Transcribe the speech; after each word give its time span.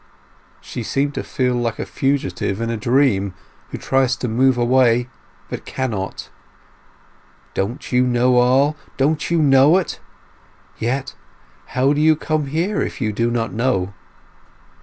She 0.61 0.81
seemed 0.81 1.13
to 1.13 1.23
feel 1.23 1.53
like 1.53 1.77
a 1.77 1.85
fugitive 1.85 2.59
in 2.59 2.71
a 2.71 2.75
dream, 2.75 3.35
who 3.69 3.77
tries 3.77 4.15
to 4.15 4.27
move 4.27 4.57
away, 4.57 5.09
but 5.47 5.63
cannot. 5.63 6.31
"Don't 7.53 7.91
you 7.91 8.01
know 8.07 8.37
all—don't 8.37 9.29
you 9.29 9.37
know 9.43 9.77
it? 9.77 9.99
Yet 10.79 11.13
how 11.77 11.93
do 11.93 12.01
you 12.01 12.15
come 12.15 12.47
here 12.47 12.81
if 12.81 12.99
you 12.99 13.13
do 13.13 13.29
not 13.29 13.53
know?" 13.53 13.93